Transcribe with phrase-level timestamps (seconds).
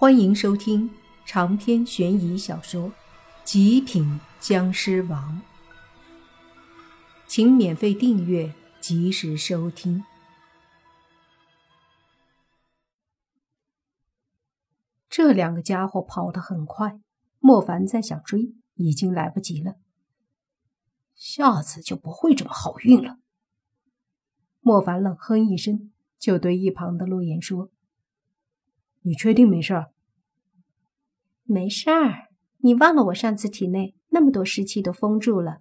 [0.00, 0.88] 欢迎收听
[1.26, 2.90] 长篇悬疑小说
[3.42, 5.42] 《极品僵尸王》，
[7.26, 10.04] 请免费订阅，及时收听。
[15.10, 17.00] 这两个家伙跑得很快，
[17.40, 19.78] 莫凡再想追已经来不及了。
[21.16, 23.18] 下次就不会这么好运了。
[24.60, 25.90] 莫凡冷哼一声，
[26.20, 27.72] 就对一旁的陆岩说。
[29.02, 29.92] 你确定没事儿？
[31.44, 32.28] 没事儿。
[32.58, 35.58] 你忘了我上次体内那么多湿气都封住了。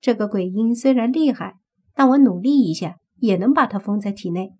[0.00, 1.58] 这个鬼婴虽然厉害，
[1.94, 4.52] 但我努力一下也能把它封在体内。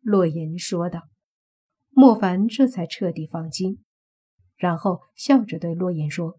[0.00, 1.08] 洛言说道。
[1.90, 3.82] 莫凡这才彻底放心，
[4.56, 6.38] 然后笑着对洛言说：“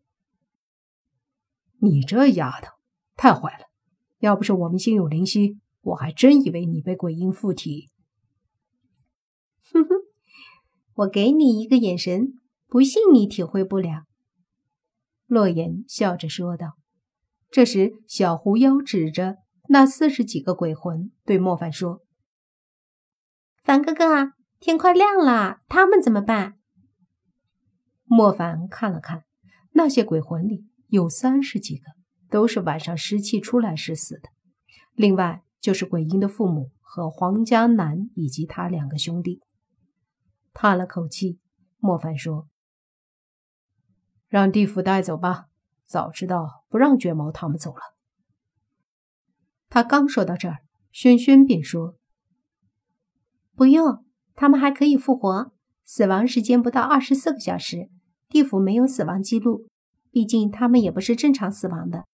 [1.83, 2.71] 你这丫头
[3.17, 3.65] 太坏了！
[4.19, 7.89] 要不是我们心有灵犀，我还真以为你被鬼婴附体。”
[9.73, 9.89] 哼哼，
[10.95, 12.33] 我给你一个眼神，
[12.67, 14.03] 不信你体会不了。”
[15.27, 16.73] 洛言笑着说道。
[17.51, 19.37] 这时，小狐妖指着
[19.69, 22.01] 那四十几个鬼魂对莫凡说
[23.63, 26.59] ：“凡哥哥，天快亮了，他们怎么办？”
[28.05, 29.23] 莫凡看了看，
[29.73, 31.85] 那些鬼魂里有三十几个
[32.29, 34.29] 都是晚上湿气出来时死的，
[34.93, 39.41] 另外就是鬼婴的父母和黄家南以及他两个兄弟。
[40.53, 41.39] 叹了口气，
[41.77, 42.47] 莫凡说
[44.27, 45.45] ：“让地府带走吧。
[45.85, 47.81] 早知道不让卷毛他们走了。”
[49.69, 50.57] 他刚说到这儿，
[50.91, 51.95] 轩轩便说
[53.55, 54.05] ：“不用，
[54.35, 57.89] 他们还可以复活，死亡时间不到二十四个小时。
[58.27, 59.67] 地府没有死亡记录，
[60.11, 62.05] 毕竟他们也不是正常死亡的。”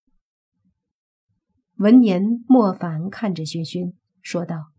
[1.76, 4.72] 闻言，莫凡看着轩轩说道：“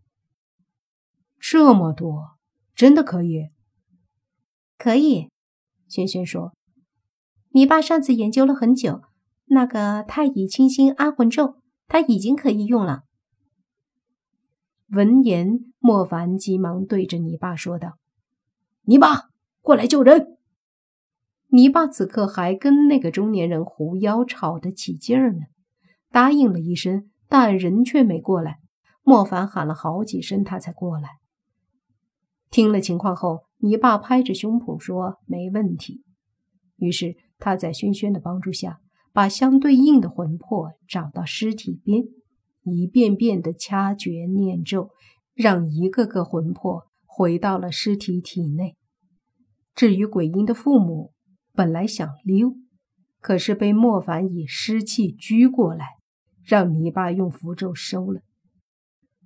[1.39, 2.36] 这么多。”
[2.77, 3.49] 真的可以，
[4.77, 5.29] 可以。
[5.89, 6.53] 轩轩说
[7.49, 9.01] ：“你爸上次研究了很久，
[9.45, 11.55] 那个太乙清心安魂咒，
[11.87, 13.01] 他已经可以用了。”
[14.93, 17.97] 闻言，莫凡急忙对着你爸说道
[18.85, 19.29] ：“你爸，
[19.61, 20.37] 过来救人！”
[21.49, 25.45] 你爸此刻还跟那个中年人狐妖吵得起劲儿呢，
[26.11, 28.59] 答应了一声，但人却没过来。
[29.01, 31.09] 莫凡喊了好几声，他才过来。
[32.49, 36.03] 听了情况后，你爸拍着胸脯说：“没问题。”
[36.77, 38.79] 于是他在轩轩的帮助下，
[39.11, 42.03] 把相对应的魂魄找到尸体边，
[42.63, 44.91] 一遍遍的掐诀念咒，
[45.33, 48.75] 让一个个魂魄回到了尸体体内。
[49.73, 51.13] 至于鬼婴的父母，
[51.53, 52.55] 本来想溜，
[53.19, 55.97] 可是被莫凡以尸气拘过来，
[56.43, 58.21] 让你爸用符咒收了。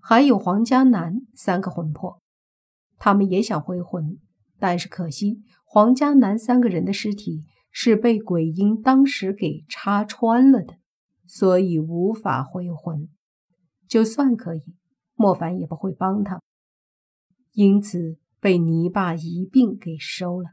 [0.02, 2.21] 还有黄家南三个魂魄。
[3.04, 4.20] 他们也想回魂，
[4.60, 10.76] 但是可惜黄家南三个人的尸体是被鬼婴当时给插穿了的，
[11.26, 13.10] 所以无法回魂。
[13.88, 14.62] 就算可以，
[15.16, 16.40] 莫凡也不会帮他，
[17.54, 20.52] 因此被泥巴一并给收了。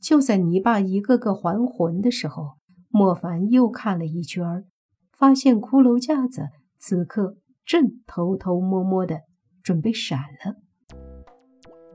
[0.00, 2.56] 就在泥巴一个个还魂的时候，
[2.88, 4.64] 莫凡又看了一圈，
[5.12, 6.48] 发现骷髅架子
[6.78, 9.20] 此刻正偷偷摸摸的
[9.62, 10.56] 准备闪了。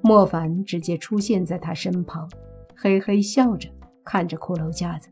[0.08, 2.30] 莫凡直接出现在他身旁，
[2.76, 3.68] 嘿嘿笑着
[4.04, 5.10] 看着骷髅架子。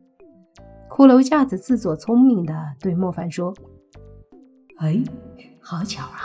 [0.87, 3.51] 骷髅架子自作聪明的对莫凡说
[4.77, 5.03] ：“哎，
[5.59, 6.19] 好巧啊！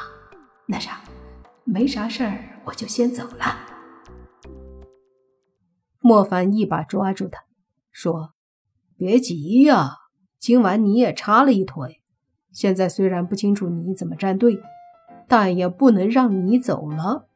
[0.66, 1.00] 那啥，
[1.64, 3.56] 没啥事儿，我就先走了。”
[6.00, 7.44] 莫凡一把抓住他，
[7.90, 8.34] 说
[8.98, 9.92] ：“别急呀，
[10.38, 12.02] 今晚你也插了一腿。
[12.52, 14.60] 现在虽然不清楚你怎么站队，
[15.26, 17.27] 但也不能让你走了。”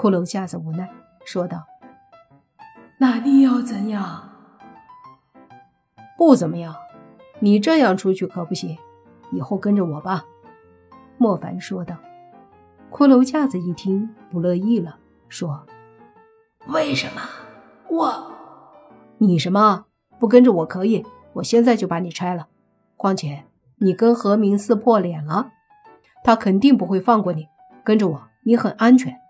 [0.00, 0.88] 骷髅架子无奈
[1.24, 1.66] 说道
[2.98, 4.30] ：“那你要怎样？
[6.16, 6.72] 不怎么样。
[7.40, 8.78] 你这样出去可不行。
[9.32, 10.24] 以后跟着我吧。”
[11.18, 11.96] 莫凡说道。
[12.92, 15.66] 骷髅架子一听不乐意了，说
[16.72, 17.20] ：“为什么？
[17.88, 18.32] 我……
[19.16, 19.86] 你什么？
[20.20, 22.46] 不跟着我可以，我现在就把你拆了。
[22.96, 23.42] 况且
[23.78, 25.50] 你跟何明撕破脸了，
[26.22, 27.48] 他肯定不会放过你。
[27.82, 29.20] 跟着我，你很安全。”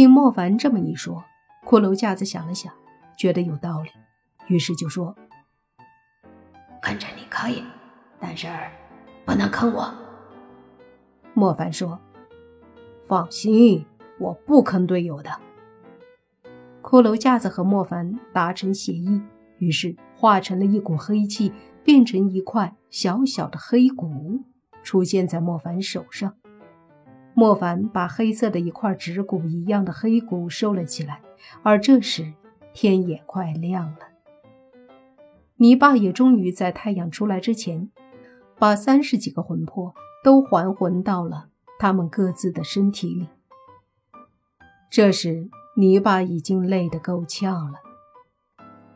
[0.00, 1.22] 听莫凡这么一说，
[1.66, 2.72] 骷髅架子想了想，
[3.18, 3.90] 觉得有道理，
[4.46, 5.14] 于是就说
[6.80, 7.62] ：“跟着你可以，
[8.18, 8.48] 但是
[9.26, 9.92] 不能坑我。”
[11.36, 12.00] 莫凡说
[13.06, 13.84] ：“放心，
[14.18, 15.30] 我不坑队友的。”
[16.80, 19.20] 骷髅架子和莫凡达成协议，
[19.58, 21.52] 于是化成了一股黑气，
[21.84, 24.44] 变成一块小小的黑骨，
[24.82, 26.36] 出现在莫凡手上。
[27.34, 31.22] 莫凡把黑色的一块指骨一样的黑骨收了起来，
[31.62, 32.32] 而这时
[32.74, 34.08] 天也快亮了。
[35.56, 37.90] 泥巴也终于在太阳出来之前，
[38.58, 39.94] 把三十几个魂魄
[40.24, 41.48] 都还魂到了
[41.78, 43.28] 他们各自的身体里。
[44.90, 47.78] 这时，泥巴已经累得够呛了。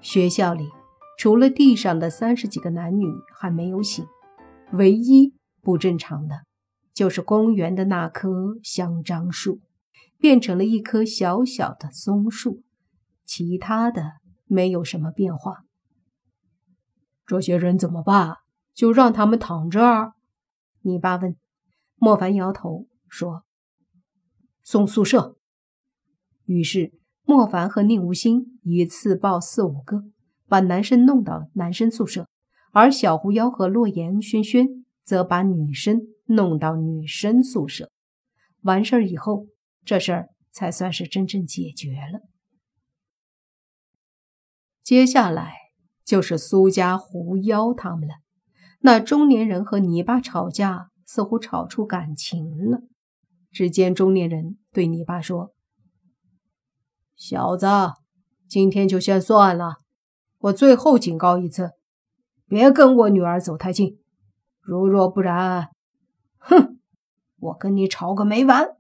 [0.00, 0.70] 学校里，
[1.16, 4.06] 除了地上的三十几个男女还没有醒，
[4.72, 6.42] 唯一不正常的。
[6.94, 9.61] 就是公园的那棵香樟树，
[10.19, 12.62] 变成了一棵小小的松树，
[13.25, 14.12] 其他的
[14.46, 15.64] 没有什么变化。
[17.26, 18.37] 这些人怎么办？
[18.73, 20.14] 就让他们躺这儿？
[20.82, 21.37] 你爸问。
[21.96, 23.44] 莫凡摇头说
[24.62, 25.38] ：“送宿舍。”
[26.44, 26.93] 于是
[27.25, 30.05] 莫凡和宁无心一次抱四五个，
[30.46, 32.29] 把男生弄到男生宿舍，
[32.73, 36.02] 而小狐妖和洛言、轩轩则把女生。
[36.26, 37.90] 弄到女生宿舍，
[38.62, 39.46] 完事儿以后，
[39.84, 42.20] 这事儿才算是真正解决了。
[44.82, 45.54] 接下来
[46.04, 48.14] 就是苏家狐妖他们了。
[48.80, 52.80] 那中年人和泥巴吵架，似乎吵出感情了。
[53.50, 55.54] 只见中年人对泥巴说
[57.16, 57.66] ：“小子，
[58.48, 59.76] 今天就先算了，
[60.38, 61.70] 我最后警告一次，
[62.46, 63.98] 别跟我女儿走太近，
[64.60, 65.70] 如若不然。”
[66.46, 66.79] 哼，
[67.38, 68.76] 我跟你吵个没完！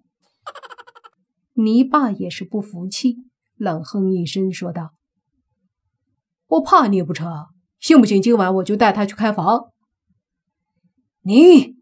[1.54, 3.16] 泥巴也是不服气，
[3.56, 4.94] 冷哼一声说道
[6.46, 7.46] ：“我怕你不成？
[7.78, 9.70] 信不信今晚我就带他去开房？”
[11.22, 11.76] 你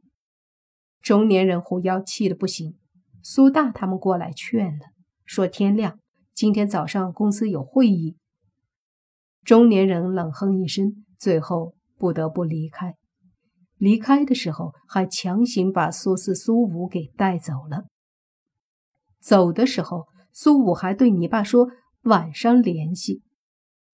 [1.00, 2.78] 中年人狐妖气得不行。
[3.24, 4.86] 苏大他们过来劝了，
[5.24, 5.98] 说天亮，
[6.34, 8.16] 今天早上公司有会议。
[9.44, 12.96] 中年人冷哼一声，最后不得不离开。
[13.82, 17.88] 离开的时候，还强行把苏四、苏五给带走了。
[19.20, 21.66] 走的时候，苏五还对你爸说
[22.02, 23.24] ：“晚上联系。”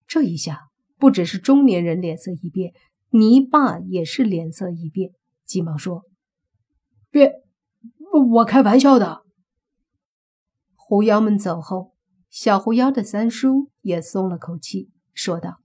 [0.05, 0.67] 这一下，
[0.99, 2.71] 不只是中年人脸色一变，
[3.09, 5.09] 你爸也是脸色一变，
[5.43, 6.03] 急忙说
[7.09, 7.33] ：“别，
[8.33, 9.23] 我开玩笑的。”
[10.77, 11.95] 狐妖们走后，
[12.29, 15.57] 小狐妖的三叔也松了口气，说道：“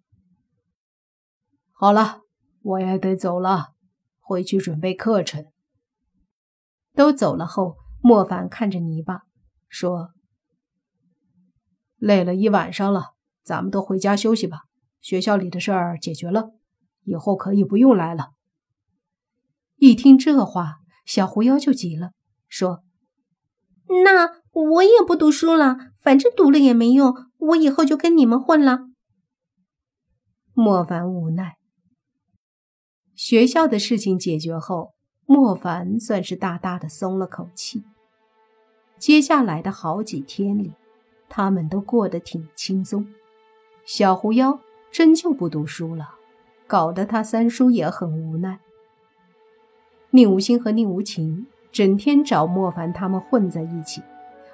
[1.72, 2.22] 好了，
[2.62, 3.72] 我也得走了。”
[4.24, 5.44] 回去准备课程。
[6.94, 9.22] 都走了后，莫凡看着泥巴
[9.68, 10.10] 说
[11.98, 14.62] ：“累了一晚上了，咱们都回家休息吧。
[15.00, 16.52] 学校里的事儿解决了，
[17.02, 18.30] 以后可以不用来了。”
[19.76, 22.12] 一听这话，小狐妖就急了，
[22.48, 22.84] 说
[24.04, 28.86] ：“那我也不读书了，反正读了也没用，我以后就跟你们混了。”
[30.54, 31.56] 莫凡无奈。
[33.14, 34.92] 学校的事情解决后，
[35.24, 37.84] 莫凡算是大大的松了口气。
[38.98, 40.72] 接下来的好几天里，
[41.28, 43.06] 他们都过得挺轻松。
[43.84, 44.58] 小狐妖
[44.90, 46.14] 真就不读书了，
[46.66, 48.58] 搞得他三叔也很无奈。
[50.10, 54.02] 宁无心和宁无情整天找莫凡他们混在一起，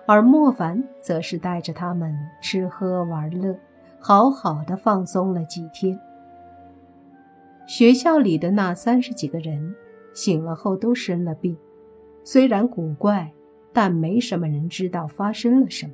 [0.06, 3.58] 而莫凡则是带着他们吃喝玩乐，
[3.98, 5.98] 好好的放松了几天。
[7.70, 9.76] 学校里的那三十几个人
[10.12, 11.56] 醒了后都生了病，
[12.24, 13.32] 虽然古怪，
[13.72, 15.92] 但没什么人知道发生了什么。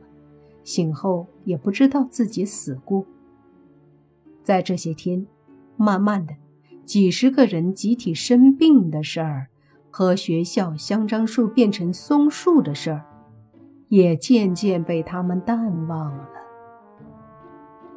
[0.64, 3.04] 醒后也不知道自己死过。
[4.42, 5.26] 在这些天，
[5.76, 6.33] 慢慢的，
[6.87, 9.49] 几十个人集体生病的事儿，
[9.90, 13.04] 和学校香樟树变成松树的事儿，
[13.88, 16.26] 也渐渐被他们淡忘了。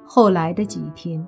[0.05, 1.25] 后来的几天，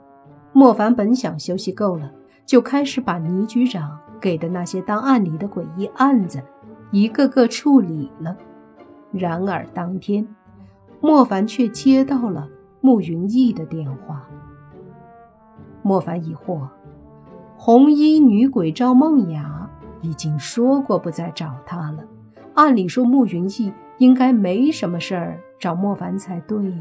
[0.51, 2.11] 莫凡本想休息够了。
[2.51, 6.43] 就开始把倪局长给的那些档案里的诡异案子
[6.91, 8.35] 一个个处理了。
[9.09, 10.27] 然而当天，
[10.99, 12.49] 莫凡却接到了
[12.81, 14.27] 慕云逸的电话。
[15.81, 16.67] 莫凡疑惑：
[17.55, 19.69] 红衣女鬼赵梦雅
[20.01, 22.03] 已经说过不再找他了，
[22.55, 26.75] 按理说慕云逸应该没什么事儿找莫凡才对。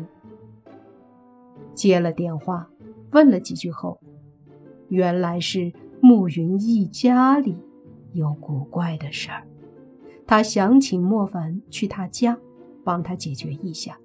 [1.74, 2.66] 接了电话，
[3.12, 4.00] 问了几句后。
[4.90, 7.56] 原来是慕云逸家里
[8.12, 9.46] 有古怪的事儿，
[10.26, 12.36] 他想请莫凡去他家
[12.84, 13.98] 帮他解决一下。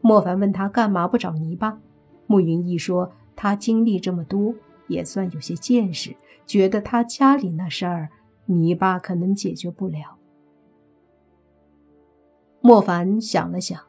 [0.00, 1.78] 莫凡问他干嘛不找泥巴，
[2.26, 4.54] 慕云逸说他经历这么多，
[4.88, 6.16] 也算有些见识，
[6.46, 8.08] 觉得他家里那事儿
[8.46, 10.16] 泥巴可能解决不了。
[12.60, 13.80] 莫凡想了想，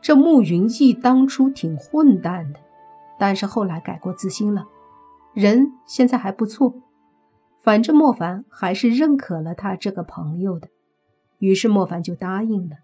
[0.00, 2.60] 这慕云逸当初挺混蛋的，
[3.18, 4.68] 但是后来改过自新了。
[5.34, 6.74] 人现在还不错，
[7.62, 10.68] 反正莫凡还是认可了他这个朋友的。
[11.38, 12.76] 于是莫凡就答应了。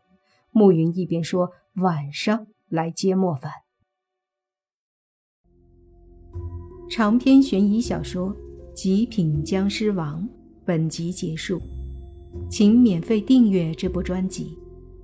[0.51, 1.51] 暮云一边说
[1.83, 3.53] ：“晚上来接莫凡。”
[6.89, 8.35] 长篇悬疑小说
[8.73, 10.23] 《极品僵尸王》
[10.65, 11.61] 本集结束，
[12.49, 14.57] 请免费订阅这部专辑，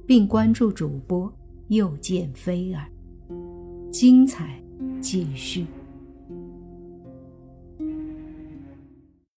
[0.06, 1.30] 并关注主播
[1.68, 2.88] 又见菲儿，
[3.90, 4.62] 精彩
[5.00, 5.66] 继续。